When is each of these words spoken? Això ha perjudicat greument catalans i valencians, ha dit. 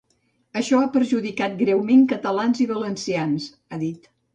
Això 0.61 0.79
ha 0.85 0.87
perjudicat 0.95 1.55
greument 1.61 2.03
catalans 2.17 2.67
i 2.67 2.71
valencians, 2.77 3.51
ha 3.77 3.85
dit. 3.89 4.15